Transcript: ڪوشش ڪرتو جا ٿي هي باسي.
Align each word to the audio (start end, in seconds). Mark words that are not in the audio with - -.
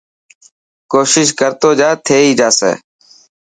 ڪوشش 0.91 1.27
ڪرتو 1.39 1.69
جا 1.79 1.89
ٿي 2.05 2.17
هي 2.25 2.31
باسي. 2.39 2.71